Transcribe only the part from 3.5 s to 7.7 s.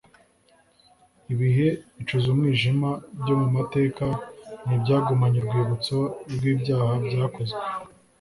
mateka ni ibyagumanye urwibutso rw'ibyaha byakozwe